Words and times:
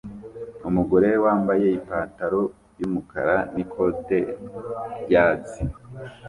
Umugore 0.69 1.09
wambaye 1.23 1.67
ipantaro 1.79 2.41
yumukara 2.79 3.35
n'ikote 3.53 4.19
ryatsi 5.03 5.59